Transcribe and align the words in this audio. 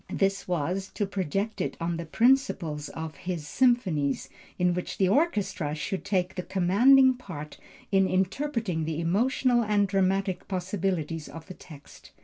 This 0.11 0.47
was, 0.47 0.89
to 0.95 1.05
project 1.05 1.61
it 1.61 1.77
on 1.79 1.97
the 1.97 2.07
principle 2.07 2.79
of 2.95 3.17
his 3.17 3.47
Symphonies, 3.47 4.29
in 4.57 4.73
which 4.73 4.97
the 4.97 5.07
orchestra 5.07 5.75
should 5.75 6.03
take 6.03 6.33
the 6.33 6.41
commanding 6.41 7.13
part 7.13 7.59
in 7.91 8.07
interpreting 8.07 8.85
the 8.85 8.99
emotional 8.99 9.61
and 9.63 9.87
dramatic 9.87 10.47
possibilities 10.47 11.29
of 11.29 11.45
the 11.45 11.53
text. 11.53 12.13